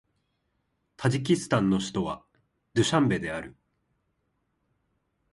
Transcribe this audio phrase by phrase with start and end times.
[0.97, 2.23] タジキスタンの首都は
[2.73, 3.55] ドゥシャンベである